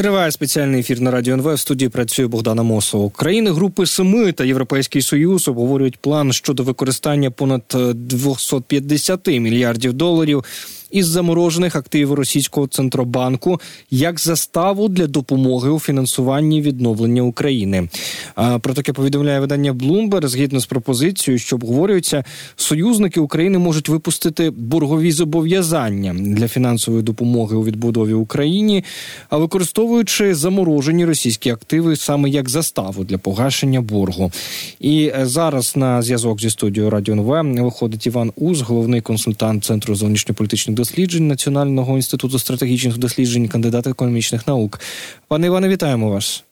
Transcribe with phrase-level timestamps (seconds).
[0.00, 1.54] Триває спеціальний ефір на радіо НВ.
[1.54, 3.10] В студії працює Богдана Мосова.
[3.10, 7.62] Країни Групи Семи та Європейський Союз обговорюють план щодо використання понад
[7.94, 10.44] 250 мільярдів доларів
[10.90, 17.88] із заморожених активів російського центробанку як заставу для допомоги у фінансуванні відновлення України.
[18.60, 20.26] Про таке повідомляє видання Bloomberg.
[20.26, 22.24] згідно з пропозицією, що обговорюється,
[22.56, 28.84] союзники України можуть випустити боргові зобов'язання для фінансової допомоги у відбудові Україні,
[29.28, 34.32] а використовуючи заморожені російські активи саме як заставу для погашення боргу.
[34.80, 39.94] І е, зараз на зв'язок зі студією Радіо НВ виходить Іван Уз, головний консультант центру
[39.94, 44.80] зовнішньополітичних досліджень Національного інституту стратегічних досліджень, кандидат економічних наук.
[45.28, 46.44] Пане Іване, вітаємо вас.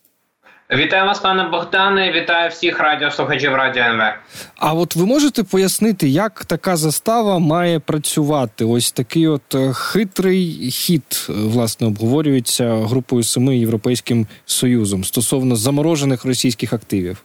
[0.70, 2.12] Вітаю вас, пане Богдане.
[2.12, 4.02] Вітаю всіх радіослухачів Радіо НВ.
[4.56, 8.64] А от ви можете пояснити, як така застава має працювати?
[8.64, 16.24] Ось такий от е, хитрий хід е, власне обговорюється групою семи європейським союзом стосовно заморожених
[16.24, 17.24] російських активів.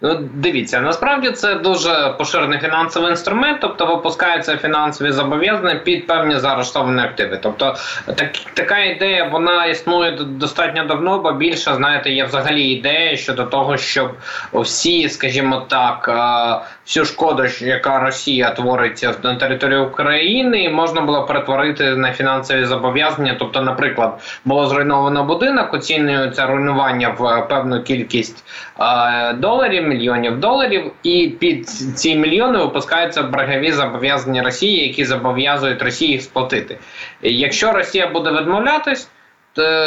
[0.00, 7.02] Ну, дивіться, насправді це дуже поширений фінансовий інструмент, тобто випускаються фінансові зобов'язання під певні заарештовані
[7.02, 7.38] активи.
[7.42, 7.76] Тобто
[8.14, 13.76] так, така ідея вона існує достатньо давно, бо більше знаєте, є взагалі ідея щодо того,
[13.76, 14.10] щоб
[14.52, 16.08] всі, скажімо так,
[16.86, 23.36] всю шкоду, яка Росія творить на території України, можна було перетворити на фінансові зобов'язання.
[23.38, 28.44] Тобто, наприклад, було зруйновано будинок, оцінюється руйнування в певну кількість
[29.34, 36.12] доларів доларів, мільйонів доларів, і під ці мільйони випускаються боргові зобов'язання Росії, які зобов'язують Росії
[36.12, 36.78] їх сплатити.
[37.22, 39.08] Якщо Росія буде відмовлятись.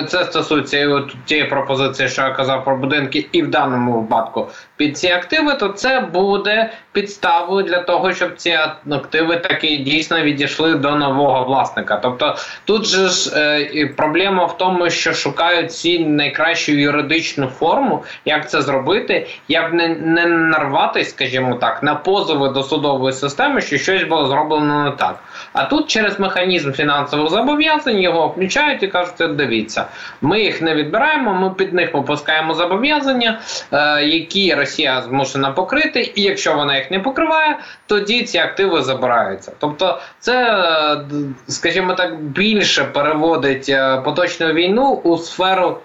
[0.08, 4.48] Це стосується і от тієї пропозиції, що я казав про будинки, і в даному випадку
[4.78, 8.58] під ці активи, то це буде підставою для того, щоб ці
[8.92, 11.96] активи таки дійсно відійшли до нового власника.
[11.96, 18.50] Тобто тут же ж е, проблема в тому, що шукають ці найкращу юридичну форму, як
[18.50, 24.04] це зробити, як не не нарватися, скажімо так, на позови до судової системи, що щось
[24.04, 25.20] було зроблено не так.
[25.54, 29.86] А тут через механізм фінансових зобов'язань його включають і кажуть, дивіться,
[30.22, 33.40] ми їх не відбираємо, ми під них випускаємо зобов'язання,
[33.72, 39.52] е, які Росія змушена покрити, і якщо вона їх не покриває, тоді ці активи забираються.
[39.60, 41.06] Тобто, це, е,
[41.48, 45.78] скажімо так, більше переводить е, поточну війну у сферу.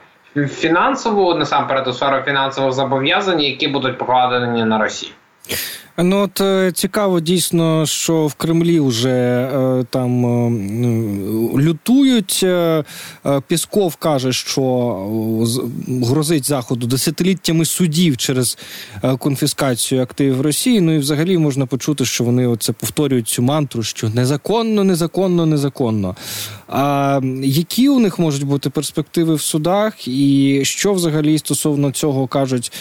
[0.49, 5.13] Фінансову насамперед у сферу фінансових зобов'язань, які будуть покладені на Росію.
[5.97, 10.51] Ну от е, цікаво дійсно, що в Кремлі вже е, там е,
[11.61, 12.47] лютують.
[13.47, 14.62] Пісков каже, що
[15.89, 18.59] грозить заходу десятиліттями судів через
[19.19, 20.81] конфіскацію активів Росії.
[20.81, 26.17] Ну і взагалі можна почути, що вони оце повторюють цю мантру, що незаконно, незаконно, незаконно.
[26.69, 32.72] А які у них можуть бути перспективи в судах, і що взагалі стосовно цього кажуть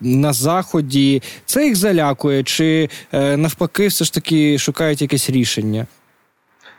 [0.00, 1.22] на заході?
[1.46, 5.86] Це їх заля залякує, чи е, навпаки, все ж таки шукають якесь рішення?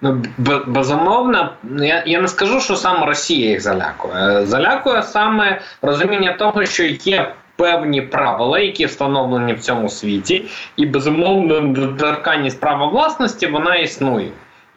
[0.01, 0.23] Ну,
[0.67, 4.45] безумовно, я я не скажу, що саме Росія їх залякує.
[4.45, 10.45] Залякує саме розуміння того, що є певні правила, які встановлені в цьому світі,
[10.77, 14.31] і безумовно недоторканність права власності вона існує.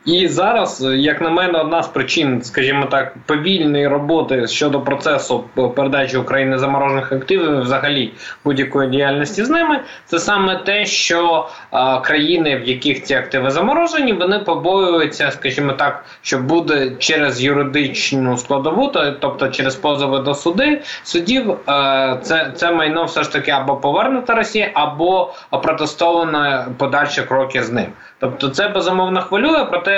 [0.09, 5.45] І зараз, як на мене, одна з причин, скажімо так, повільної роботи щодо процесу
[5.77, 8.13] передачі України заморожених активів, взагалі
[8.45, 14.13] будь-якої діяльності з ними, це саме те, що а, країни, в яких ці активи заморожені,
[14.13, 21.57] вони побоюються, скажімо так, що буде через юридичну складову, тобто через позови до суди судів,
[21.67, 27.73] а, це це майно все ж таки або повернута Росія, або протестовано подальші кроки з
[27.73, 27.87] ним.
[28.21, 29.98] Тобто, це безумовно хвилює, проте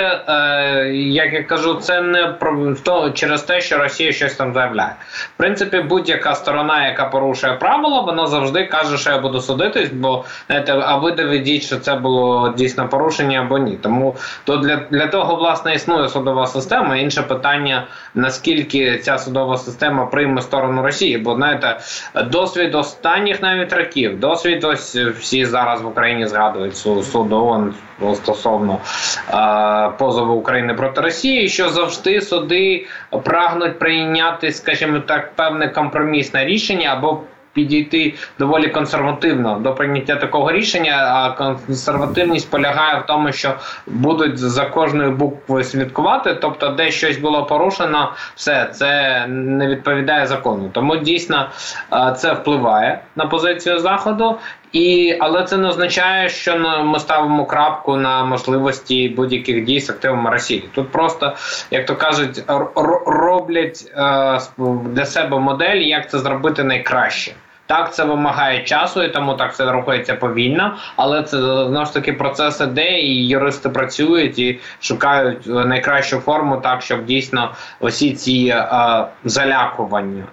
[0.93, 4.95] як я кажу, це не про то через те, що Росія щось там заявляє.
[5.35, 10.25] В принципі, будь-яка сторона, яка порушує правила, вона завжди каже, що я буду судитись, бо
[10.47, 13.77] знаєте, а ви доведіть, що це було дійсно порушення або ні.
[13.81, 16.95] Тому то для, для того власне існує судова система.
[16.95, 21.79] Інше питання наскільки ця судова система прийме сторону Росії, бо знаєте,
[22.25, 27.73] досвід останніх навіть років, досвід ось всі зараз в Україні згадують суд ООН
[28.15, 28.77] стосовно
[29.29, 32.87] е, позову України проти Росії, що завжди суди
[33.23, 37.21] прагнуть прийняти, скажімо так, певне компромісне рішення або
[37.53, 40.95] підійти доволі консервативно до прийняття такого рішення.
[41.13, 43.53] А консервативність полягає в тому, що
[43.87, 46.33] будуть за кожною буквою слідкувати.
[46.33, 50.69] Тобто, де щось було порушено, все це не відповідає закону.
[50.73, 51.49] Тому дійсно
[52.17, 54.35] це впливає на позицію заходу.
[54.71, 60.29] І, Але це не означає, що ми ставимо крапку на можливості будь-яких дій з активами
[60.29, 60.69] Росії.
[60.75, 61.35] Тут просто,
[61.71, 62.43] як то кажуть,
[63.05, 64.39] роблять е,
[64.85, 67.33] для себе модель, як це зробити найкраще.
[67.65, 72.13] Так, це вимагає часу, і тому так це рухається повільно, але це знову ж таки
[72.13, 79.05] процес іде, і юристи працюють і шукають найкращу форму, так щоб дійсно усі ці е,
[79.23, 80.23] залякування.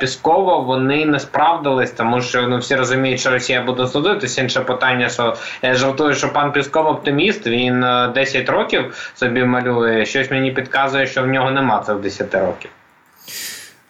[0.00, 4.42] Піскова вони не справдились, тому що ну всі розуміють, що Росія буде судитися.
[4.42, 7.46] Інше питання, що я жартую, що пан Пісков оптиміст.
[7.46, 7.80] Він
[8.14, 10.06] 10 е, років собі малює.
[10.06, 12.70] Щось мені підказує, що в нього нема цих 10 років.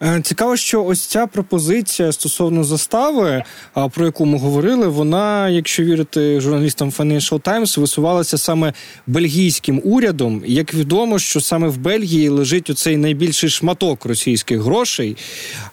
[0.03, 3.43] Е, цікаво, що ось ця пропозиція стосовно застави,
[3.91, 8.73] про яку ми говорили, вона, якщо вірити журналістам Financial Times, висувалася саме
[9.07, 10.43] бельгійським урядом.
[10.45, 15.17] Як відомо, що саме в Бельгії лежить оцей найбільший шматок російських грошей.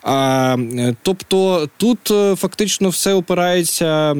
[0.02, 0.56] А,
[1.02, 4.14] Тобто тут е, фактично все опирається е,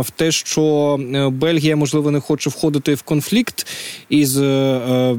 [0.00, 0.96] в те, що
[1.32, 3.66] Бельгія можливо не хоче входити в конфлікт
[4.08, 4.36] із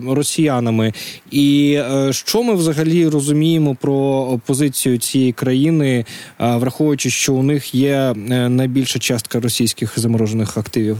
[0.07, 0.93] росіянами.
[1.31, 1.79] І
[2.11, 4.06] що ми взагалі розуміємо про
[4.45, 6.05] позицію цієї країни,
[6.39, 8.13] враховуючи, що у них є е,
[8.49, 10.97] найбільша частка російських заморожених активів.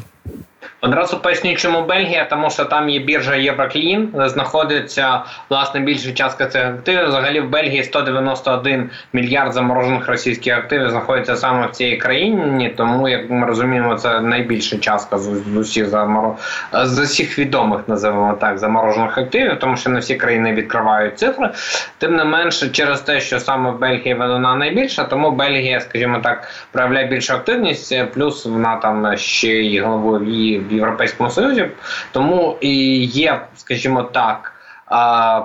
[0.88, 6.66] Одразу поясню, чому Бельгія, тому що там є біржа Євроклін, знаходиться власне більша частка цих
[6.66, 7.08] активів.
[7.08, 12.74] Взагалі в Бельгії 191 мільярд заморожених російських активів знаходиться саме в цій країні.
[12.78, 16.36] Тому, як ми розуміємо, це найбільша частка з усіх заморо...
[16.84, 21.50] з усіх відомих, називаємо так, заморожених активів, тому що не всі країни відкривають цифри.
[21.98, 26.48] Тим не менше, через те, що саме в Бельгії вона найбільша, тому Бельгія, скажімо так,
[26.72, 31.72] проявляє більшу активність, плюс вона там ще й головою Європейському Союзі,
[32.12, 34.54] тому і є, скажімо так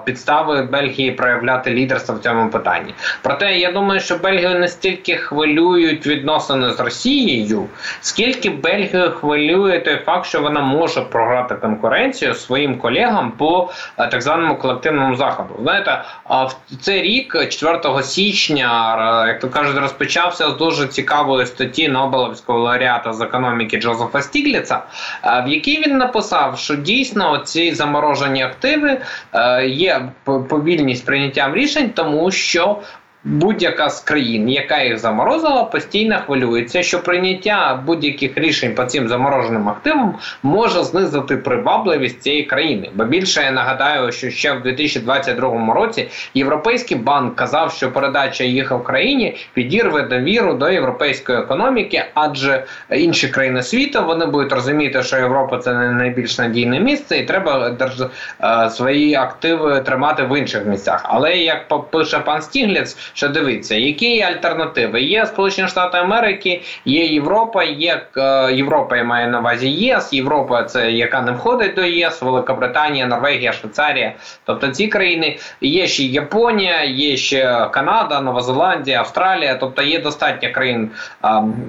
[0.04, 2.94] підстави Бельгії проявляти лідерство в цьому питанні.
[3.22, 7.66] Проте я думаю, що Бельгію не стільки хвилюють відносини з Росією,
[8.00, 14.22] скільки Бельгію хвилює той факт, що вона може програти конкуренцію своїм колегам по е, так
[14.22, 15.54] званому колективному заходу.
[15.62, 22.58] Знаєте, в цей рік, 4 січня, як то кажуть, розпочався з дуже цікавої статті Нобелевського
[22.58, 24.82] лауреата з економіки Джозефа Стігліца,
[25.24, 28.98] е, в якій він написав, що дійсно ці заморожені активи.
[29.34, 30.08] Е, є
[30.48, 32.82] повільність прийняттям рішень, тому що
[33.24, 39.68] будь-яка з країн, яка їх заморозила, постійно хвилюється, що прийняття будь-яких рішень по цим замороженим
[39.68, 42.90] активам може знизити привабливість цієї країни.
[42.94, 48.70] Бо більше я нагадаю, що ще в 2022 році Європейський банк казав, що передача їх
[48.70, 55.16] в Україні підірве довіру до європейської економіки, адже інші країни світу вони будуть розуміти, що
[55.16, 58.02] Європа це не найбільш надійне місце, і треба держ...
[58.42, 61.00] Е, свої активи тримати в інших місцях.
[61.04, 65.00] Але як пише пан Стігліц, що дивиться, які є альтернативи?
[65.00, 70.12] Є Сполучені Штати Америки, є Європа, є е, Європа я маю на увазі ЄС.
[70.12, 74.12] Європа це яка не входить до ЄС, Великобританія, Норвегія, Швейцарія.
[74.44, 79.54] Тобто ці країни є ще Японія, є ще Канада, Нова Зеландія, Австралія.
[79.54, 80.90] Тобто є достатньо країн,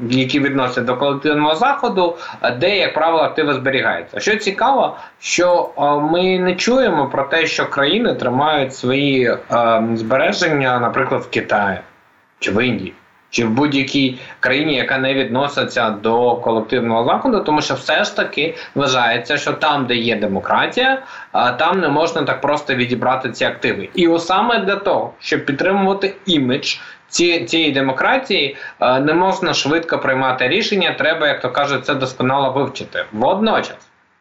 [0.09, 2.17] які відносять до колективного заходу,
[2.59, 4.19] де, як правило, активи зберігаються.
[4.19, 5.69] Що цікаво, що
[6.11, 9.37] ми не чуємо про те, що країни тримають свої
[9.93, 11.77] збереження, наприклад, в Китаї
[12.39, 12.93] чи в Індії,
[13.29, 18.55] чи в будь-якій країні, яка не відноситься до колективного заходу, тому що все ж таки
[18.75, 21.01] вважається, що там, де є демократія,
[21.59, 23.89] там не можна так просто відібрати ці активи.
[23.93, 26.75] І саме для того, щоб підтримувати імідж
[27.07, 30.93] ці, цієї демократії, не можна швидко приймати рішення.
[30.93, 33.05] Треба, як то кажуть, це досконало вивчити.
[33.11, 33.77] Водночас,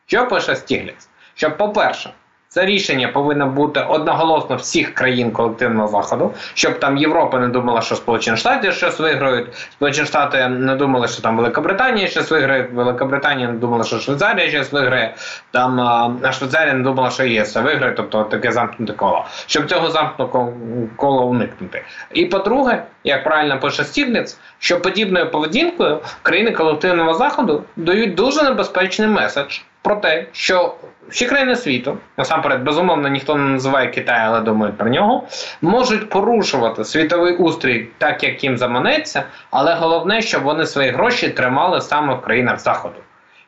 [0.07, 1.09] що пише Стігліц?
[1.35, 2.11] Що, по-перше,
[2.53, 7.97] це рішення повинно бути одноголосно всіх країн колективного заходу, щоб там Європа не думала, що
[7.97, 9.47] Сполучені Штати щось виграють.
[9.73, 12.69] Сполучені Штати не думали, що там Велика Британія щось виграє.
[12.73, 15.15] Велика Британія не думала, що Швейцарія щось виграє.
[15.51, 19.25] Там а Швейцарія не думала, що ЄС виграє, тобто таке замкнуте коло.
[19.47, 20.53] Щоб цього замкнутого
[20.97, 21.85] кола уникнути.
[22.15, 29.09] І по-друге, як правильно пише Стігліц, що подібною поведінкою країни колективного заходу дають дуже небезпечний
[29.09, 30.75] меседж про те, що
[31.09, 35.25] всі країни світу, насамперед, безумовно, ніхто не називає Китай, але думають про нього,
[35.63, 41.81] можуть порушувати світовий устрій так, як їм заманеться, але головне, щоб вони свої гроші тримали
[41.81, 42.97] саме в країнах Заходу.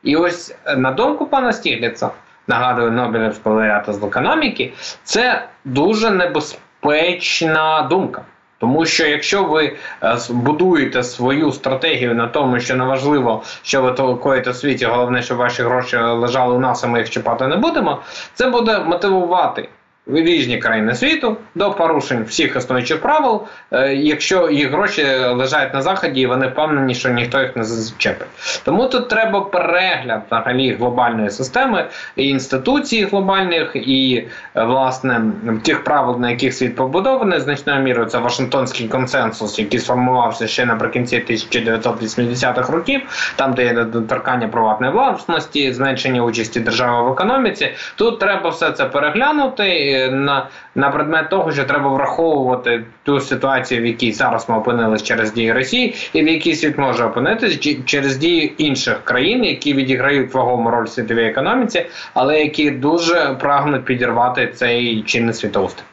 [0.03, 2.11] І ось е, на думку пана Стігліца,
[2.47, 4.73] нагадую Нобелівського лауреата з економіки,
[5.03, 8.23] це дуже небезпечна думка.
[8.59, 13.93] Тому що якщо ви е, будуєте свою стратегію на тому, що не важливо, що ви
[13.93, 17.57] толкуєте в світі, головне, щоб ваші гроші лежали у нас, а ми їх чіпати не
[17.57, 18.03] будемо,
[18.35, 19.69] це буде мотивувати
[20.07, 23.43] різні країни світу до порушень всіх існуючих правил,
[23.73, 28.29] е, якщо їх гроші лежать на заході, і вони впевнені, що ніхто їх не зачепить.
[28.65, 35.21] Тому тут треба перегляд взагалі глобальної системи і інституцій глобальних, і власне
[35.63, 41.25] тих правил, на яких світ побудований, значною мірою це Вашингтонський консенсус, який сформувався ще наприкінці
[41.31, 43.01] 1980-х років,
[43.37, 47.71] там де є доторкання приватної власності, зменшення участі держави в економіці.
[47.97, 53.87] Тут треба все це переглянути на на предмет того, що треба враховувати ту ситуацію, в
[53.87, 58.55] якій зараз ми опинилися через дії Росії, і в якій світ може опинитися через дії
[58.59, 65.03] інших країн, які відіграють вагому роль в світовій економіці, але які дуже прагнуть підірвати цей
[65.03, 65.85] чинний світоустрій.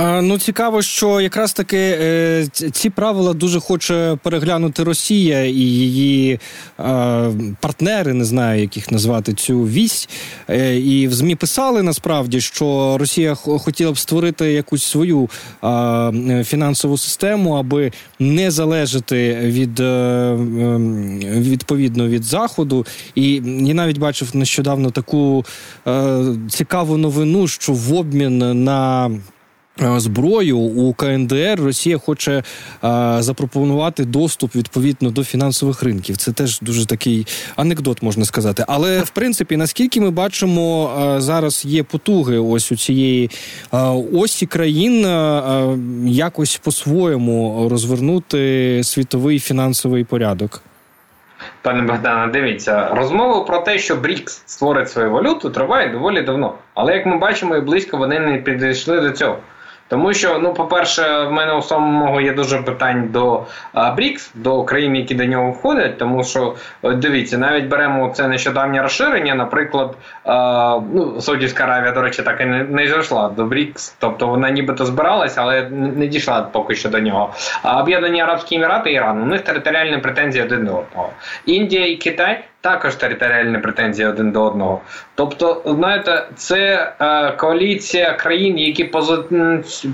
[0.00, 6.40] Ну, цікаво, що якраз таки е, ці правила дуже хоче переглянути Росія і її
[7.60, 10.08] партнери, не знаю, як їх назвати цю вісь.
[10.50, 15.28] Е, і в ЗМІ писали насправді, що Росія хотіла б створити якусь свою
[16.44, 20.34] фінансову систему, аби не залежати від е,
[21.22, 22.86] відповідно від заходу.
[23.14, 25.44] І я навіть бачив нещодавно таку
[26.48, 29.37] цікаву новину, що в обмін на Е,
[29.80, 32.42] зброю у КНДР Росія хоче
[32.80, 36.16] а, е, запропонувати доступ відповідно до фінансових ринків.
[36.16, 38.64] Це теж дуже такий анекдот, можна сказати.
[38.68, 43.30] Але в принципі, наскільки ми бачимо, а, е, зараз є потуги ось у цієї
[43.70, 45.06] а, осі країн
[46.06, 50.62] якось по-своєму розвернути світовий фінансовий порядок.
[51.62, 56.54] Пане Богдане, дивіться, розмова про те, що Брікс створить свою валюту, триває доволі давно.
[56.74, 59.38] Але як ми бачимо, і близько вони не підійшли до цього.
[59.88, 63.42] Тому що, ну, по-перше, в мене у самого є дуже питань до
[63.96, 65.98] БРІКС, до країн, які до нього входять.
[65.98, 69.34] Тому що дивіться, навіть беремо це нещодавнє розширення.
[69.34, 69.96] Наприклад,
[70.92, 75.42] ну, Саудівська Аравія, до речі, так і не, дійшла до БРІКС, тобто вона нібито збиралася,
[75.42, 77.30] але не дійшла поки що до нього.
[77.62, 81.10] А Об'єднані Арабські Емірати Іран, у них територіальні претензії один до одного.
[81.46, 84.80] Індія і Китай також територіальні претензії один до одного.
[85.14, 89.18] Тобто, знаєте, це е, коаліція країн, які пози...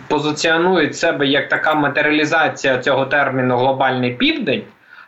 [0.09, 4.63] позиціонують себе як така матеріалізація цього терміну глобальний південь.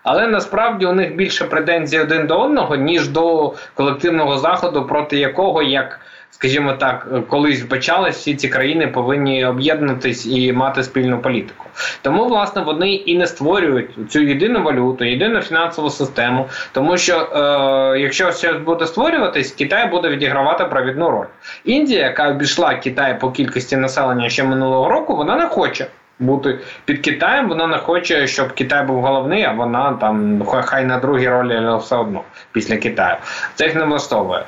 [0.06, 5.62] Але насправді у них більше претензій один до одного, ніж до колективного заходу, проти якого
[5.62, 11.64] як скажімо так, колись вбачалось, всі ці країни повинні об'єднатись і мати спільну політику.
[12.02, 18.00] Тому, власне, вони і не створюють цю єдину валюту, єдину фінансову систему, тому що е,
[18.00, 21.26] якщо щось буде створюватись, Китай буде відігравати провідну роль.
[21.64, 25.86] Індія, яка обійшла Китай по кількості населення ще минулого року, вона не хоче
[26.18, 27.48] бути під Китаєм.
[27.48, 31.76] Вона не хоче, щоб Китай був головний, а вона там хай на другій ролі, але
[31.76, 33.16] все одно після Китаю.
[33.54, 34.44] Це їх не влаштовує.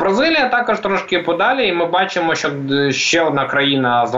[0.00, 2.50] Бразилія також трошки подалі, і ми бачимо, що
[2.90, 4.16] ще одна країна з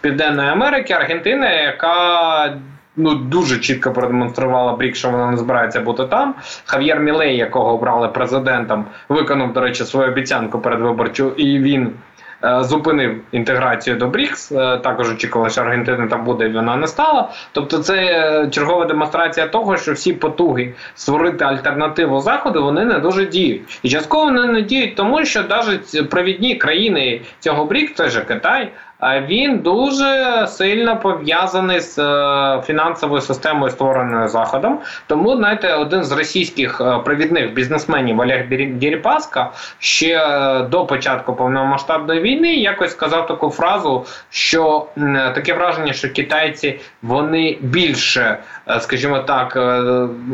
[0.00, 2.56] Південної Америки, Аргентина, яка.
[2.96, 6.34] Ну, дуже чітко продемонструвала Брік, що вона не збирається бути там.
[6.64, 12.11] Хав'єр Мілей, якого обрали президентом, виконав, до речі, свою обіцянку передвиборчу, і він Е,
[12.60, 14.52] зупинив інтеграцію до БРІКС.
[14.52, 17.28] Е, також очікувалося, що Аргентина там буде, і вона не стала.
[17.52, 23.26] Тобто, це е, чергова демонстрація того, що всі потуги створити альтернативу заходу вони не дуже
[23.26, 23.80] діють.
[23.82, 28.72] І частково вони не діють, тому що навіть провідні країни цього БРІКС, це ж Китай
[29.02, 34.78] він дуже сильно пов'язаний з е, фінансовою системою, створеною заходом.
[35.06, 42.20] Тому знаєте, один з російських е, провідних бізнесменів Олег Діріпаска ще е, до початку повномасштабної
[42.20, 44.86] війни якось сказав таку фразу, що
[45.34, 48.38] таке враження, що китайці вони більше,
[48.80, 49.58] скажімо так,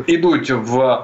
[0.07, 0.97] ідуть в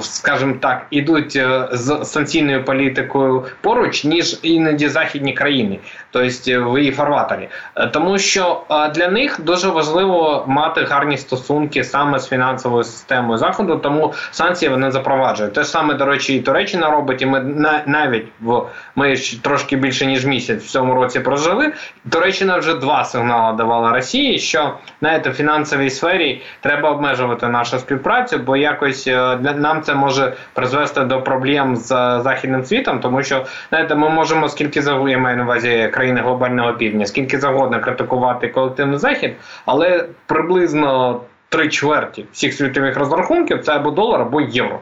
[0.00, 1.40] скажімо так, ідуть
[1.72, 5.78] з санкційною політикою поруч, ніж іноді західні країни
[6.10, 7.48] тобто в її фарватері.
[7.76, 13.38] Е, тому що е, для них дуже важливо мати гарні стосунки саме з фінансовою системою
[13.38, 15.54] заходу, тому санкції вони запроваджують.
[15.54, 17.40] Те ж саме, до речі, і Туреччина робить, і ми
[17.86, 18.62] навіть в
[18.96, 21.72] ми трошки більше ніж місяць в цьому році прожили.
[22.10, 28.38] Туреччина вже два сигнали давала Росії, що знаєте, в фінансовій сфері треба обмежувати нашу співпрацю,
[28.38, 31.88] бо якось е, для нам це може призвести до проблем з
[32.22, 36.72] західним світом, тому що знаєте, ми можемо скільки завгодно, я маю на увазі країни глобального
[36.72, 39.36] півдня, скільки завгодно критикувати колективний захід,
[39.66, 44.80] але приблизно три чверті всіх світових розрахунків це або долар, або євро.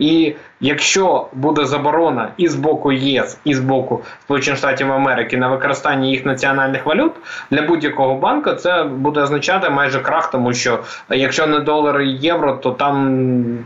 [0.00, 5.48] І якщо буде заборона і з боку ЄС, і з боку Сполучених Штатів Америки на
[5.48, 7.12] використання їх національних валют
[7.50, 10.78] для будь-якого банку, це буде означати майже крах, тому що
[11.10, 13.64] якщо не долар і євро, то там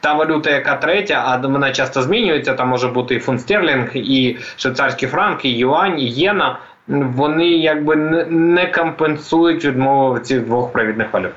[0.00, 2.54] та валюта, яка третя, а вона часто змінюється.
[2.54, 6.58] Там може бути і фунт стерлінг, і швейцарський франк, і юань, і єна.
[6.88, 7.96] Вони якби
[8.30, 11.32] не компенсують відмову цих двох провідних валют.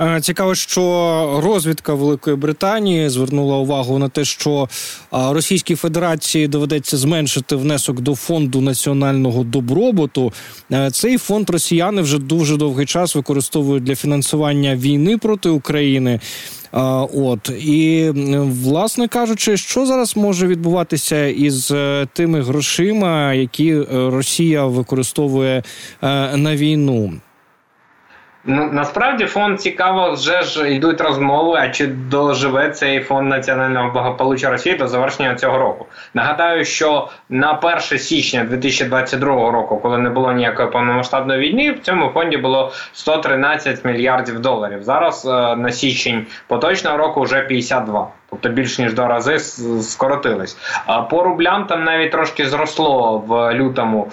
[0.00, 4.68] Е, цікаво, що розвідка Великої Британії звернула увагу на те, що
[5.12, 10.32] Російській Федерації доведеться зменшити внесок до фонду національного добробуту.
[10.72, 16.20] Е, цей фонд росіяни вже дуже довгий час використовують для фінансування війни проти України.
[17.14, 18.10] От і
[18.64, 25.62] власне кажучи, що зараз може відбуватися із е, тими грошима, які Росія використовує
[26.36, 27.12] на війну.
[28.44, 31.58] Насправді фонд цікаво, вже ж йдуть розмови.
[31.60, 35.86] А чи доживе цей фонд національного благополуччя Росії до завершення цього року?
[36.14, 42.08] Нагадаю, що на 1 січня 2022 року, коли не було ніякої повномасштабної війни, в цьому
[42.08, 44.82] фонді було 113 мільярдів доларів.
[44.82, 49.38] Зараз е, на січень поточного року вже 52 тобто більш ніж два рази
[49.82, 50.56] скоротились.
[50.86, 54.08] А по рублям там навіть трошки зросло в лютому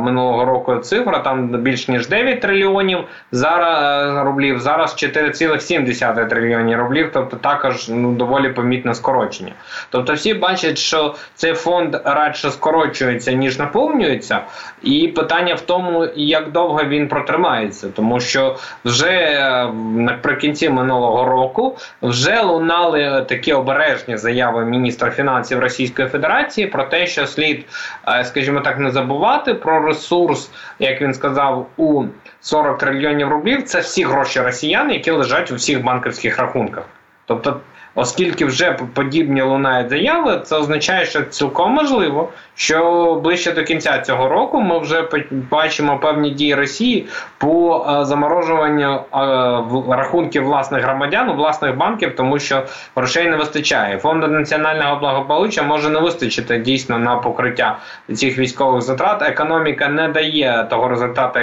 [0.00, 1.18] минулого року цифра.
[1.18, 2.98] Там більш ніж 9 трильйонів
[3.32, 4.60] зараз е, рублів.
[4.60, 7.10] Зараз 4,7 трильйонів рублів.
[7.12, 9.52] Тобто також ну доволі помітне скорочення.
[9.90, 14.40] Тобто, всі бачать, що цей фонд радше скорочується ніж наповнюється,
[14.82, 21.76] і питання в тому, як довго він протримається, тому що вже е, наприкінці минулого року
[22.02, 27.66] вже лунали такі такі обережні заяви міністра фінансів Російської Федерації про те, що слід,
[28.08, 32.04] е, скажімо так, не забувати про ресурс, як він сказав, у
[32.40, 33.62] 40 трильйонів рублів.
[33.62, 36.84] Це всі гроші росіян, які лежать у всіх банківських рахунках.
[37.26, 37.60] Тобто
[38.00, 44.28] Оскільки вже подібні лунають заяви, це означає, що цілком можливо, що ближче до кінця цього
[44.28, 47.06] року ми вже бачимо певні дії Росії
[47.38, 52.62] по е, заморожуванню е, рахунків власних громадян власних банків, тому що
[52.96, 53.98] грошей не вистачає.
[53.98, 57.78] Фонду національного благополуччя може не вистачити дійсно на покриття
[58.14, 59.22] цих військових затрат.
[59.22, 61.38] Економіка не дає того результату,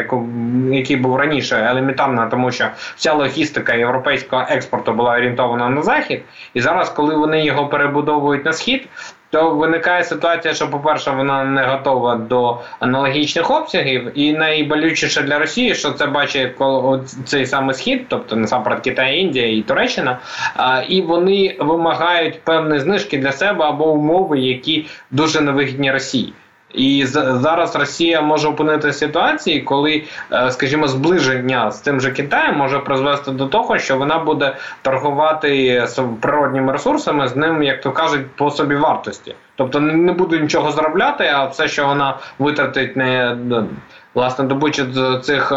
[0.72, 6.22] який був раніше, елементарно, тому що вся логістика європейського експорту була орієнтована на захід.
[6.54, 8.88] І зараз, коли вони його перебудовують на схід,
[9.30, 15.76] то виникає ситуація, що, по-перше, вона не готова до аналогічних обсягів, і найболючіше для Росії,
[15.76, 16.52] що це бачить
[17.26, 20.20] цей самий схід, тобто насамперед Китай, Індія і Туреччина,
[20.90, 26.34] і вони вимагають певні знижки для себе або умови, які дуже невигідні Росії.
[26.76, 32.80] І зараз Росія може опинити ситуації, коли, е, скажімо, зближення з тим же Китаєм може
[32.80, 35.88] призвести до того, що вона буде торгувати
[36.22, 39.36] природніми ресурсами з ним, як то кажуть, по собі вартості.
[39.56, 43.38] Тобто не буде нічого заробляти, а все, що вона витратить, не
[44.16, 44.86] власне добучі
[45.24, 45.56] цих е,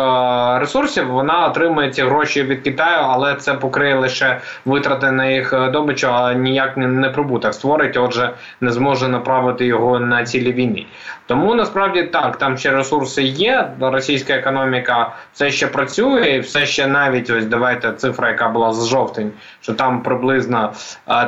[0.58, 5.70] ресурсів, вона отримує ці гроші від Китаю, але це покриє лише витрати на їх е,
[5.70, 7.96] добичу, а ніяк не прибуток створить.
[7.96, 8.30] Отже,
[8.60, 10.86] не зможе направити його на цілі війни.
[11.26, 13.70] Тому насправді так, там ще ресурси є.
[13.80, 18.88] Російська економіка все ще працює, і все ще навіть ось давайте цифра, яка була з
[18.88, 20.72] жовтень, що там приблизно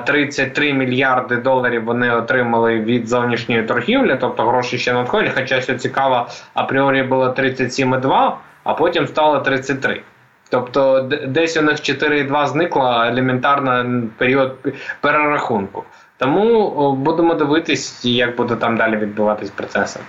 [0.06, 5.32] 33 е, мільярди доларів вони отримали від зовнішньої торгівлі, тобто гроші ще надходять.
[5.34, 8.32] Хоча що цікаво, апріорі було 37,2,
[8.64, 10.02] а потім стало 33.
[10.50, 14.56] Тобто, десь у них 4,2 зникла елементарно період
[15.00, 15.84] перерахунку.
[16.16, 20.00] Тому будемо дивитись, як буде там далі відбуватись процеси.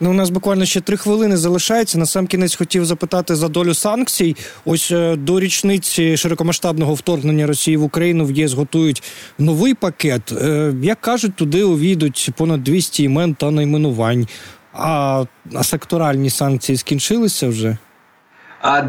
[0.00, 1.98] Ну, у нас буквально ще три хвилини залишається.
[1.98, 4.36] На сам кінець хотів запитати за долю санкцій.
[4.64, 9.02] Ось е, до річниці широкомасштабного вторгнення Росії в Україну в ЄС готують
[9.38, 10.32] новий пакет.
[10.32, 14.26] Е, як кажуть, туди увійдуть понад 200 імен та найменувань.
[14.72, 17.76] А, а секторальні санкції скінчилися вже.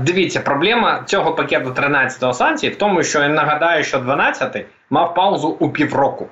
[0.03, 5.47] Дивіться, проблема цього пакету 13 санкцій в тому, що я нагадаю, що 12 мав паузу
[5.47, 6.27] у півроку.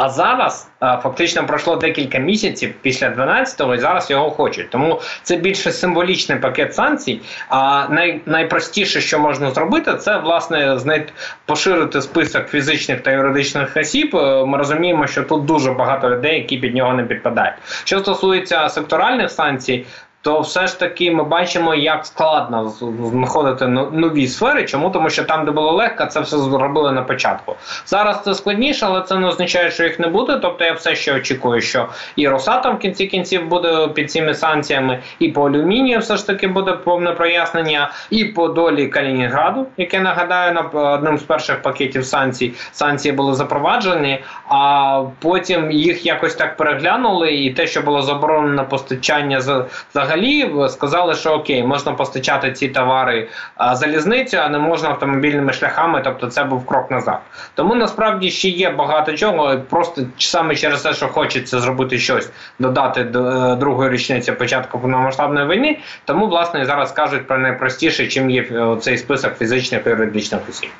[0.00, 4.70] А зараз фактично пройшло декілька місяців після 12-го, і зараз його хочуть.
[4.70, 7.20] Тому це більше символічний пакет санкцій.
[7.48, 11.12] А най, найпростіше, що можна зробити, це власне знайти
[11.46, 14.16] поширити список фізичних та юридичних осіб.
[14.16, 17.54] Е, ми розуміємо, що тут дуже багато людей, які під нього не підпадають.
[17.84, 19.86] Що стосується секторальних санкцій,
[20.22, 22.68] то все ж таки ми бачимо, як складно
[23.04, 24.64] знаходити нові сфери.
[24.64, 27.56] Чому тому, що там, де було легко, це все зробили на початку.
[27.86, 30.38] Зараз це складніше, але це не означає, що їх не буде.
[30.42, 34.98] Тобто я все ще очікую, що і Росатом в кінці кінців буде під цими санкціями,
[35.18, 40.52] і по алюмінію все ж таки буде повне прояснення, і по долі Калінінграду, яке нагадаю
[40.52, 42.52] на одним з перших пакетів санкцій.
[42.72, 49.40] Санкції були запроваджені, а потім їх якось так переглянули, і те, що було заборонено постачання
[49.40, 49.66] за
[50.10, 56.00] взагалі сказали, що окей, можна постачати ці товари а, залізницю, а не можна автомобільними шляхами.
[56.04, 57.18] Тобто, це був крок назад.
[57.54, 59.58] Тому насправді ще є багато чого.
[59.70, 65.46] Просто саме через те, що хочеться зробити щось, додати до е, другої річниці початку повномасштабної
[65.46, 65.78] війни.
[66.04, 70.70] Тому власне зараз кажуть про найпростіше, чим є е, цей список фізичних і юридичних осіб.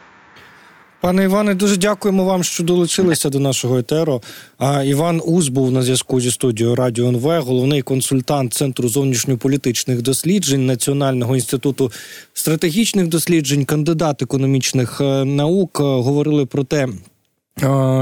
[1.00, 4.22] Пане Іване, дуже дякуємо вам, що долучилися до нашого етеру.
[4.58, 10.66] А Іван Уз був на зв'язку зі студією Радіо НВ, головний консультант Центру зовнішньополітичних досліджень
[10.66, 11.92] Національного інституту
[12.34, 15.80] стратегічних досліджень, кандидат економічних е, наук.
[15.80, 16.88] Говорили про те,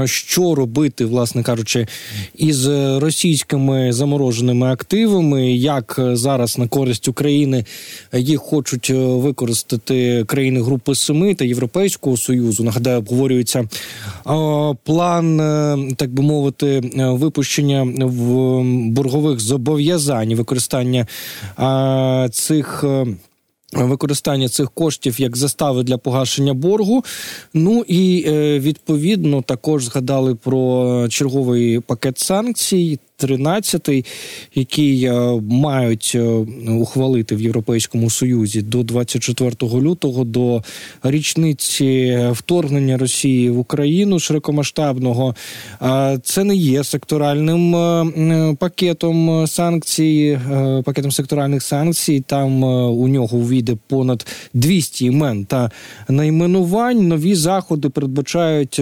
[0.05, 1.87] що робити, власне кажучи,
[2.35, 2.67] із
[2.97, 7.65] російськими замороженими активами, як зараз на користь України
[8.13, 12.63] їх хочуть використати країни Групи Семи та Європейського союзу?
[12.63, 13.69] Нагадаю, обговорюється
[14.83, 15.37] план,
[15.95, 21.07] так би мовити, випущення в боргових зобов'язань використання
[22.31, 22.85] цих.
[23.73, 27.03] Використання цих коштів як застави для погашення боргу.
[27.53, 32.99] Ну і е, відповідно також згадали про черговий пакет санкцій.
[33.19, 33.89] 13,
[34.55, 36.21] який е, мають е,
[36.69, 40.63] ухвалити в Європейському Союзі до 24 лютого до
[41.03, 45.35] річниці вторгнення Росії в Україну широкомасштабного.
[46.23, 50.39] Це не є секторальним е, пакетом санкцій,
[50.85, 52.23] пакетом секторальних санкцій.
[52.27, 55.71] Там у нього увійде понад 200 імен та
[56.09, 57.07] найменувань.
[57.07, 58.81] Нові заходи передбачають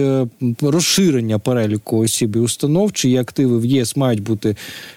[0.60, 4.56] розширення переліку осіб і установ, чиї активи в ЄС мають бути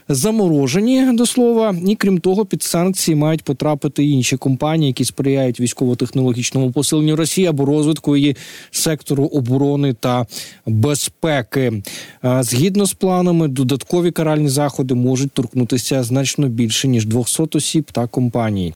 [0.09, 6.71] заморожені до слова, і крім того, під санкції мають потрапити інші компанії, які сприяють військово-технологічному
[6.71, 8.35] посиленню Росії або розвитку її
[8.71, 10.25] сектору оборони та
[10.65, 11.83] безпеки.
[12.23, 18.69] Згідно з планами, додаткові каральні заходи можуть торкнутися значно більше ніж 200 осіб та компаній.